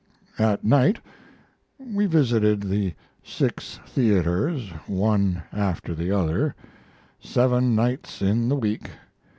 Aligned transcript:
At 0.39 0.63
night 0.63 0.97
we 1.77 2.07
visited 2.07 2.61
the 2.63 2.95
six 3.23 3.79
theaters, 3.85 4.71
one 4.87 5.43
after 5.53 5.93
the 5.93 6.11
other, 6.11 6.55
seven 7.19 7.75
nights 7.75 8.19
in 8.19 8.49
the 8.49 8.55
week. 8.55 8.89